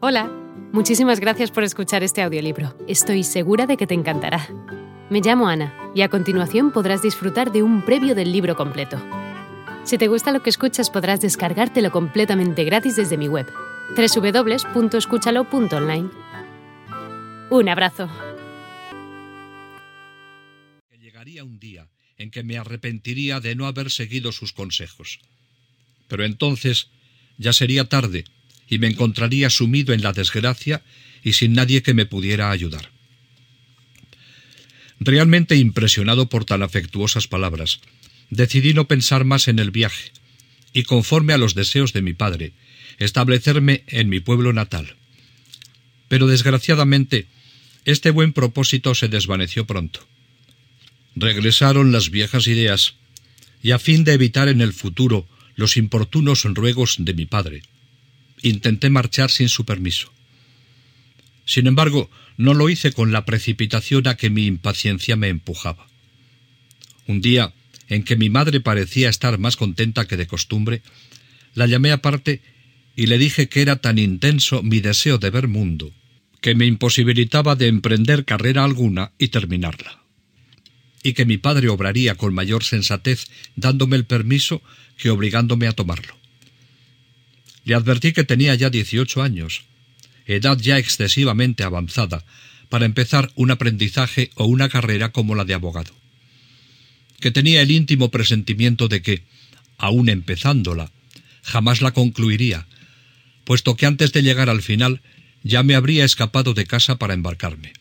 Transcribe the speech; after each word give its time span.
Hola, 0.00 0.30
muchísimas 0.72 1.18
gracias 1.18 1.50
por 1.50 1.64
escuchar 1.64 2.04
este 2.04 2.22
audiolibro. 2.22 2.72
Estoy 2.86 3.24
segura 3.24 3.66
de 3.66 3.76
que 3.76 3.88
te 3.88 3.94
encantará. 3.94 4.48
Me 5.10 5.20
llamo 5.20 5.48
Ana 5.48 5.74
y 5.92 6.02
a 6.02 6.08
continuación 6.08 6.70
podrás 6.70 7.02
disfrutar 7.02 7.50
de 7.50 7.64
un 7.64 7.84
previo 7.84 8.14
del 8.14 8.30
libro 8.30 8.54
completo. 8.54 9.04
Si 9.82 9.98
te 9.98 10.06
gusta 10.06 10.30
lo 10.30 10.40
que 10.40 10.50
escuchas 10.50 10.88
podrás 10.88 11.20
descargártelo 11.20 11.90
completamente 11.90 12.62
gratis 12.62 12.94
desde 12.94 13.16
mi 13.16 13.26
web, 13.26 13.52
www.escúchalo.online. 13.96 16.10
Un 17.50 17.68
abrazo. 17.68 18.08
Llegaría 21.00 21.42
un 21.42 21.58
día 21.58 21.88
en 22.18 22.30
que 22.30 22.44
me 22.44 22.56
arrepentiría 22.56 23.40
de 23.40 23.56
no 23.56 23.66
haber 23.66 23.90
seguido 23.90 24.30
sus 24.30 24.52
consejos. 24.52 25.18
Pero 26.06 26.24
entonces 26.24 26.88
ya 27.36 27.52
sería 27.52 27.88
tarde 27.88 28.26
y 28.68 28.78
me 28.78 28.88
encontraría 28.88 29.50
sumido 29.50 29.92
en 29.92 30.02
la 30.02 30.12
desgracia 30.12 30.82
y 31.22 31.32
sin 31.32 31.54
nadie 31.54 31.82
que 31.82 31.94
me 31.94 32.06
pudiera 32.06 32.50
ayudar. 32.50 32.90
Realmente 35.00 35.56
impresionado 35.56 36.28
por 36.28 36.44
tan 36.44 36.62
afectuosas 36.62 37.28
palabras, 37.28 37.80
decidí 38.30 38.74
no 38.74 38.88
pensar 38.88 39.24
más 39.24 39.48
en 39.48 39.58
el 39.58 39.70
viaje, 39.70 40.12
y 40.72 40.82
conforme 40.82 41.32
a 41.32 41.38
los 41.38 41.54
deseos 41.54 41.92
de 41.92 42.02
mi 42.02 42.14
padre, 42.14 42.52
establecerme 42.98 43.84
en 43.86 44.08
mi 44.08 44.20
pueblo 44.20 44.52
natal. 44.52 44.96
Pero 46.08 46.26
desgraciadamente, 46.26 47.26
este 47.84 48.10
buen 48.10 48.32
propósito 48.32 48.94
se 48.94 49.08
desvaneció 49.08 49.66
pronto. 49.66 50.06
Regresaron 51.14 51.92
las 51.92 52.10
viejas 52.10 52.46
ideas, 52.46 52.94
y 53.62 53.70
a 53.70 53.78
fin 53.78 54.04
de 54.04 54.12
evitar 54.12 54.48
en 54.48 54.60
el 54.60 54.72
futuro 54.72 55.26
los 55.54 55.76
importunos 55.76 56.44
ruegos 56.44 56.96
de 56.98 57.14
mi 57.14 57.26
padre, 57.26 57.62
intenté 58.42 58.90
marchar 58.90 59.30
sin 59.30 59.48
su 59.48 59.64
permiso. 59.64 60.12
Sin 61.44 61.66
embargo, 61.66 62.10
no 62.36 62.54
lo 62.54 62.68
hice 62.68 62.92
con 62.92 63.10
la 63.10 63.24
precipitación 63.24 64.06
a 64.06 64.16
que 64.16 64.30
mi 64.30 64.46
impaciencia 64.46 65.16
me 65.16 65.28
empujaba. 65.28 65.88
Un 67.06 67.20
día, 67.20 67.52
en 67.88 68.04
que 68.04 68.16
mi 68.16 68.28
madre 68.30 68.60
parecía 68.60 69.08
estar 69.08 69.38
más 69.38 69.56
contenta 69.56 70.06
que 70.06 70.16
de 70.16 70.26
costumbre, 70.26 70.82
la 71.54 71.66
llamé 71.66 71.90
aparte 71.90 72.42
y 72.94 73.06
le 73.06 73.16
dije 73.16 73.48
que 73.48 73.62
era 73.62 73.76
tan 73.76 73.98
intenso 73.98 74.62
mi 74.62 74.80
deseo 74.80 75.18
de 75.18 75.30
ver 75.30 75.48
mundo, 75.48 75.92
que 76.40 76.54
me 76.54 76.66
imposibilitaba 76.66 77.56
de 77.56 77.68
emprender 77.68 78.24
carrera 78.24 78.64
alguna 78.64 79.12
y 79.18 79.28
terminarla, 79.28 80.02
y 81.02 81.14
que 81.14 81.24
mi 81.24 81.38
padre 81.38 81.68
obraría 81.68 82.14
con 82.16 82.34
mayor 82.34 82.62
sensatez 82.62 83.28
dándome 83.56 83.96
el 83.96 84.04
permiso 84.04 84.62
que 84.96 85.10
obligándome 85.10 85.66
a 85.66 85.72
tomarlo. 85.72 86.17
Le 87.68 87.74
advertí 87.74 88.14
que 88.14 88.24
tenía 88.24 88.54
ya 88.54 88.70
dieciocho 88.70 89.22
años, 89.22 89.64
edad 90.24 90.56
ya 90.58 90.78
excesivamente 90.78 91.64
avanzada, 91.64 92.24
para 92.70 92.86
empezar 92.86 93.30
un 93.34 93.50
aprendizaje 93.50 94.30
o 94.36 94.46
una 94.46 94.70
carrera 94.70 95.12
como 95.12 95.34
la 95.34 95.44
de 95.44 95.52
abogado. 95.52 95.94
Que 97.20 97.30
tenía 97.30 97.60
el 97.60 97.70
íntimo 97.70 98.10
presentimiento 98.10 98.88
de 98.88 99.02
que, 99.02 99.22
aun 99.76 100.08
empezándola, 100.08 100.90
jamás 101.42 101.82
la 101.82 101.92
concluiría, 101.92 102.66
puesto 103.44 103.76
que 103.76 103.84
antes 103.84 104.14
de 104.14 104.22
llegar 104.22 104.48
al 104.48 104.62
final 104.62 105.02
ya 105.42 105.62
me 105.62 105.74
habría 105.74 106.06
escapado 106.06 106.54
de 106.54 106.64
casa 106.64 106.96
para 106.98 107.12
embarcarme. 107.12 107.74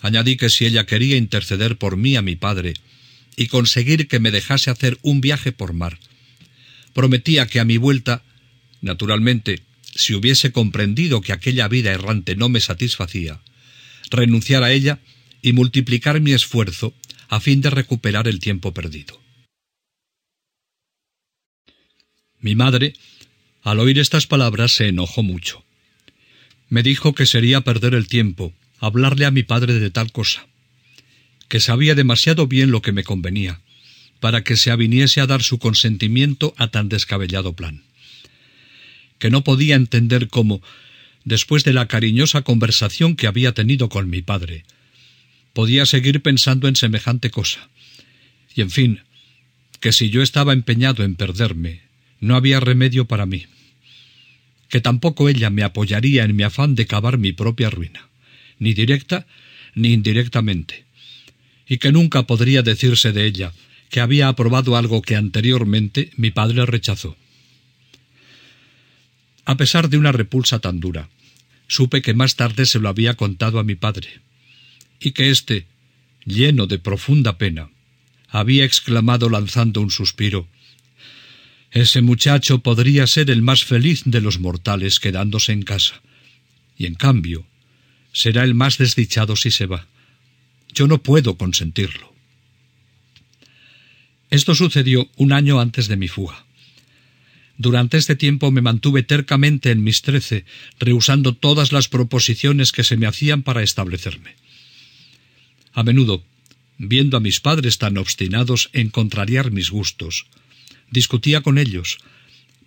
Añadí 0.00 0.36
que 0.36 0.50
si 0.50 0.66
ella 0.66 0.86
quería 0.86 1.16
interceder 1.16 1.78
por 1.78 1.96
mí 1.96 2.16
a 2.16 2.22
mi 2.22 2.34
padre 2.34 2.74
y 3.36 3.46
conseguir 3.46 4.08
que 4.08 4.18
me 4.18 4.32
dejase 4.32 4.70
hacer 4.70 4.98
un 5.02 5.20
viaje 5.20 5.52
por 5.52 5.72
mar, 5.72 6.00
prometía 6.94 7.46
que 7.46 7.60
a 7.60 7.64
mi 7.64 7.76
vuelta 7.76 8.24
Naturalmente, 8.86 9.64
si 9.96 10.14
hubiese 10.14 10.52
comprendido 10.52 11.20
que 11.20 11.32
aquella 11.32 11.66
vida 11.66 11.90
errante 11.90 12.36
no 12.36 12.48
me 12.48 12.60
satisfacía, 12.60 13.40
renunciar 14.12 14.62
a 14.62 14.70
ella 14.70 15.00
y 15.42 15.52
multiplicar 15.52 16.20
mi 16.20 16.32
esfuerzo 16.32 16.94
a 17.28 17.40
fin 17.40 17.60
de 17.62 17.70
recuperar 17.70 18.28
el 18.28 18.38
tiempo 18.38 18.72
perdido. 18.72 19.20
Mi 22.38 22.54
madre, 22.54 22.94
al 23.62 23.80
oír 23.80 23.98
estas 23.98 24.28
palabras, 24.28 24.70
se 24.70 24.86
enojó 24.86 25.24
mucho. 25.24 25.64
Me 26.68 26.84
dijo 26.84 27.12
que 27.12 27.26
sería 27.26 27.62
perder 27.62 27.94
el 27.94 28.06
tiempo 28.06 28.54
hablarle 28.78 29.26
a 29.26 29.32
mi 29.32 29.42
padre 29.42 29.80
de 29.80 29.90
tal 29.90 30.12
cosa, 30.12 30.46
que 31.48 31.58
sabía 31.58 31.96
demasiado 31.96 32.46
bien 32.46 32.70
lo 32.70 32.82
que 32.82 32.92
me 32.92 33.02
convenía, 33.02 33.62
para 34.20 34.44
que 34.44 34.56
se 34.56 34.70
aviniese 34.70 35.20
a 35.20 35.26
dar 35.26 35.42
su 35.42 35.58
consentimiento 35.58 36.54
a 36.56 36.68
tan 36.68 36.88
descabellado 36.88 37.54
plan 37.54 37.85
que 39.18 39.30
no 39.30 39.44
podía 39.44 39.76
entender 39.76 40.28
cómo, 40.28 40.62
después 41.24 41.64
de 41.64 41.72
la 41.72 41.88
cariñosa 41.88 42.42
conversación 42.42 43.16
que 43.16 43.26
había 43.26 43.52
tenido 43.52 43.88
con 43.88 44.08
mi 44.08 44.22
padre, 44.22 44.64
podía 45.52 45.86
seguir 45.86 46.22
pensando 46.22 46.68
en 46.68 46.76
semejante 46.76 47.30
cosa. 47.30 47.68
Y 48.54 48.60
en 48.60 48.70
fin, 48.70 49.00
que 49.80 49.92
si 49.92 50.10
yo 50.10 50.22
estaba 50.22 50.52
empeñado 50.52 51.02
en 51.04 51.16
perderme, 51.16 51.80
no 52.20 52.36
había 52.36 52.60
remedio 52.60 53.06
para 53.06 53.26
mí. 53.26 53.46
Que 54.68 54.80
tampoco 54.80 55.28
ella 55.28 55.50
me 55.50 55.62
apoyaría 55.62 56.24
en 56.24 56.34
mi 56.34 56.42
afán 56.42 56.74
de 56.74 56.86
cavar 56.86 57.18
mi 57.18 57.32
propia 57.32 57.70
ruina, 57.70 58.08
ni 58.58 58.74
directa 58.74 59.26
ni 59.74 59.92
indirectamente, 59.92 60.84
y 61.68 61.78
que 61.78 61.92
nunca 61.92 62.26
podría 62.26 62.62
decirse 62.62 63.12
de 63.12 63.26
ella 63.26 63.52
que 63.90 64.00
había 64.00 64.28
aprobado 64.28 64.76
algo 64.76 65.02
que 65.02 65.16
anteriormente 65.16 66.10
mi 66.16 66.30
padre 66.30 66.66
rechazó. 66.66 67.16
A 69.46 69.56
pesar 69.56 69.88
de 69.88 69.96
una 69.96 70.10
repulsa 70.10 70.58
tan 70.58 70.80
dura, 70.80 71.08
supe 71.68 72.02
que 72.02 72.14
más 72.14 72.34
tarde 72.34 72.66
se 72.66 72.80
lo 72.80 72.88
había 72.88 73.14
contado 73.14 73.60
a 73.60 73.64
mi 73.64 73.76
padre, 73.76 74.20
y 75.00 75.12
que 75.12 75.30
éste, 75.30 75.66
lleno 76.24 76.66
de 76.66 76.80
profunda 76.80 77.38
pena, 77.38 77.70
había 78.28 78.64
exclamado 78.64 79.30
lanzando 79.30 79.80
un 79.80 79.90
suspiro 79.90 80.48
Ese 81.70 82.02
muchacho 82.02 82.58
podría 82.58 83.06
ser 83.06 83.30
el 83.30 83.40
más 83.40 83.64
feliz 83.64 84.02
de 84.04 84.20
los 84.20 84.40
mortales 84.40 84.98
quedándose 84.98 85.52
en 85.52 85.62
casa, 85.62 86.02
y 86.76 86.86
en 86.86 86.94
cambio 86.94 87.46
será 88.12 88.42
el 88.44 88.54
más 88.54 88.78
desdichado 88.78 89.36
si 89.36 89.50
se 89.50 89.66
va. 89.66 89.86
Yo 90.74 90.88
no 90.88 91.02
puedo 91.02 91.36
consentirlo. 91.36 92.12
Esto 94.30 94.54
sucedió 94.54 95.08
un 95.16 95.32
año 95.32 95.60
antes 95.60 95.86
de 95.86 95.96
mi 95.96 96.08
fuga. 96.08 96.45
Durante 97.58 97.96
este 97.96 98.16
tiempo 98.16 98.50
me 98.50 98.60
mantuve 98.60 99.02
tercamente 99.02 99.70
en 99.70 99.82
mis 99.82 100.02
trece, 100.02 100.44
rehusando 100.78 101.34
todas 101.34 101.72
las 101.72 101.88
proposiciones 101.88 102.72
que 102.72 102.84
se 102.84 102.96
me 102.96 103.06
hacían 103.06 103.42
para 103.42 103.62
establecerme. 103.62 104.36
A 105.72 105.82
menudo, 105.82 106.22
viendo 106.78 107.16
a 107.16 107.20
mis 107.20 107.40
padres 107.40 107.78
tan 107.78 107.96
obstinados 107.96 108.68
en 108.72 108.90
contrariar 108.90 109.50
mis 109.50 109.70
gustos, 109.70 110.26
discutía 110.90 111.40
con 111.40 111.58
ellos, 111.58 111.98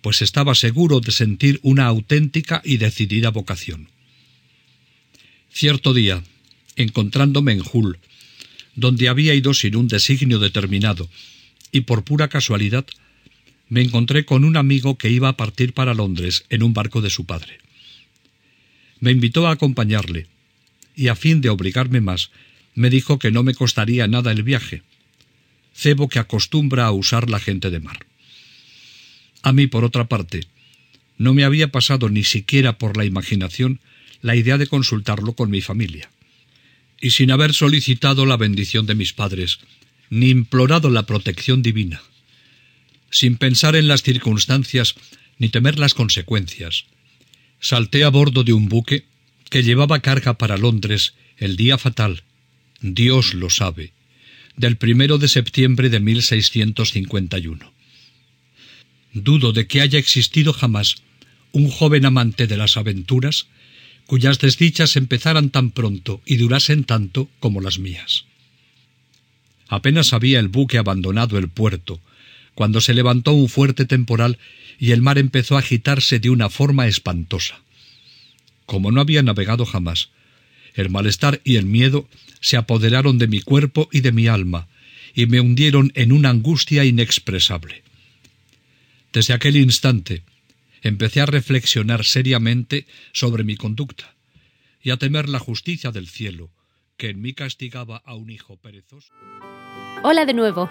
pues 0.00 0.22
estaba 0.22 0.54
seguro 0.54 1.00
de 1.00 1.12
sentir 1.12 1.60
una 1.62 1.86
auténtica 1.86 2.60
y 2.64 2.78
decidida 2.78 3.30
vocación. 3.30 3.88
Cierto 5.52 5.94
día, 5.94 6.22
encontrándome 6.76 7.52
en 7.52 7.62
Hull, 7.72 7.98
donde 8.74 9.08
había 9.08 9.34
ido 9.34 9.54
sin 9.54 9.76
un 9.76 9.88
designio 9.88 10.38
determinado, 10.38 11.08
y 11.72 11.82
por 11.82 12.04
pura 12.04 12.28
casualidad, 12.28 12.86
me 13.70 13.80
encontré 13.80 14.26
con 14.26 14.44
un 14.44 14.56
amigo 14.56 14.98
que 14.98 15.08
iba 15.08 15.28
a 15.28 15.36
partir 15.36 15.72
para 15.72 15.94
Londres 15.94 16.44
en 16.50 16.62
un 16.62 16.74
barco 16.74 17.00
de 17.00 17.08
su 17.08 17.24
padre. 17.24 17.60
Me 18.98 19.12
invitó 19.12 19.46
a 19.46 19.52
acompañarle, 19.52 20.26
y 20.94 21.08
a 21.08 21.14
fin 21.14 21.40
de 21.40 21.48
obligarme 21.48 22.00
más, 22.00 22.30
me 22.74 22.90
dijo 22.90 23.18
que 23.18 23.30
no 23.30 23.42
me 23.42 23.54
costaría 23.54 24.06
nada 24.08 24.32
el 24.32 24.42
viaje, 24.42 24.82
cebo 25.72 26.08
que 26.08 26.18
acostumbra 26.18 26.84
a 26.84 26.92
usar 26.92 27.30
la 27.30 27.38
gente 27.38 27.70
de 27.70 27.80
mar. 27.80 28.06
A 29.42 29.52
mí, 29.52 29.68
por 29.68 29.84
otra 29.84 30.06
parte, 30.08 30.48
no 31.16 31.32
me 31.32 31.44
había 31.44 31.70
pasado 31.70 32.08
ni 32.08 32.24
siquiera 32.24 32.76
por 32.76 32.96
la 32.96 33.04
imaginación 33.04 33.80
la 34.20 34.34
idea 34.34 34.58
de 34.58 34.66
consultarlo 34.66 35.34
con 35.34 35.48
mi 35.48 35.60
familia. 35.60 36.10
Y 37.00 37.10
sin 37.10 37.30
haber 37.30 37.54
solicitado 37.54 38.26
la 38.26 38.36
bendición 38.36 38.84
de 38.86 38.94
mis 38.94 39.12
padres, 39.12 39.60
ni 40.10 40.28
implorado 40.28 40.90
la 40.90 41.06
protección 41.06 41.62
divina, 41.62 42.02
sin 43.10 43.36
pensar 43.36 43.76
en 43.76 43.88
las 43.88 44.02
circunstancias 44.02 44.94
ni 45.38 45.48
temer 45.48 45.78
las 45.78 45.94
consecuencias. 45.94 46.84
Salté 47.60 48.04
a 48.04 48.08
bordo 48.08 48.44
de 48.44 48.52
un 48.52 48.68
buque 48.68 49.04
que 49.50 49.62
llevaba 49.62 50.00
carga 50.00 50.38
para 50.38 50.56
Londres 50.56 51.14
el 51.36 51.56
día 51.56 51.76
fatal, 51.76 52.22
Dios 52.80 53.34
lo 53.34 53.50
sabe, 53.50 53.92
del 54.56 54.76
primero 54.76 55.18
de 55.18 55.28
septiembre 55.28 55.90
de 55.90 56.00
1651. 56.00 57.72
Dudo 59.12 59.52
de 59.52 59.66
que 59.66 59.80
haya 59.80 59.98
existido 59.98 60.52
jamás 60.52 60.96
un 61.52 61.68
joven 61.68 62.04
amante 62.04 62.46
de 62.46 62.56
las 62.56 62.76
aventuras 62.76 63.48
cuyas 64.06 64.38
desdichas 64.38 64.96
empezaran 64.96 65.50
tan 65.50 65.70
pronto 65.70 66.20
y 66.24 66.36
durasen 66.36 66.84
tanto 66.84 67.28
como 67.40 67.60
las 67.60 67.78
mías. 67.78 68.24
Apenas 69.68 70.12
había 70.12 70.40
el 70.40 70.48
buque 70.48 70.78
abandonado 70.78 71.38
el 71.38 71.48
puerto 71.48 72.00
cuando 72.54 72.80
se 72.80 72.94
levantó 72.94 73.32
un 73.32 73.48
fuerte 73.48 73.84
temporal 73.84 74.38
y 74.78 74.92
el 74.92 75.02
mar 75.02 75.18
empezó 75.18 75.56
a 75.56 75.60
agitarse 75.60 76.18
de 76.18 76.30
una 76.30 76.50
forma 76.50 76.86
espantosa. 76.86 77.60
como 78.66 78.92
no 78.92 79.00
había 79.00 79.22
navegado 79.24 79.66
jamás. 79.66 80.10
El 80.74 80.90
malestar 80.90 81.40
y 81.42 81.56
el 81.56 81.66
miedo 81.66 82.08
se 82.40 82.56
apoderaron 82.56 83.18
de 83.18 83.26
mi 83.26 83.40
cuerpo 83.40 83.88
y 83.90 84.00
de 84.00 84.12
mi 84.12 84.28
alma, 84.28 84.68
y 85.12 85.26
me 85.26 85.40
hundieron 85.40 85.90
en 85.96 86.12
una 86.12 86.30
angustia 86.30 86.84
inexpresable. 86.84 87.82
Desde 89.12 89.34
aquel 89.34 89.56
instante 89.56 90.22
empecé 90.82 91.20
a 91.20 91.26
reflexionar 91.26 92.04
seriamente 92.04 92.86
sobre 93.12 93.42
mi 93.42 93.56
conducta 93.56 94.14
y 94.82 94.90
a 94.90 94.96
temer 94.96 95.28
la 95.28 95.40
justicia 95.40 95.90
del 95.90 96.06
cielo, 96.06 96.50
que 96.96 97.10
en 97.10 97.20
mí 97.20 97.34
castigaba 97.34 98.02
a 98.06 98.14
un 98.14 98.30
hijo 98.30 98.56
perezoso. 98.56 99.12
Hola 100.04 100.24
de 100.26 100.34
nuevo. 100.34 100.70